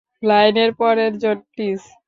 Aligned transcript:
লাইনের 0.23 0.71
পরের 0.79 1.13
জন, 1.17 1.37
প্লিজ। 1.51 1.81